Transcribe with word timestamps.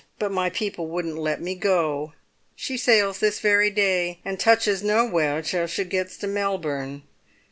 But 0.17 0.31
my 0.31 0.49
people 0.49 0.87
wouldn't 0.87 1.19
let 1.19 1.41
me 1.43 1.53
go. 1.53 2.13
She 2.55 2.75
sails 2.75 3.19
this 3.19 3.39
very 3.39 3.69
day, 3.69 4.17
and 4.25 4.39
touches 4.39 4.81
nowhere 4.81 5.43
till 5.43 5.67
she 5.67 5.83
gets 5.83 6.17
to 6.17 6.27
Melbourne. 6.27 7.03